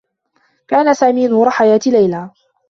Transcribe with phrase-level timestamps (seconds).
[0.67, 2.29] كان سامي نور حياة ليلى.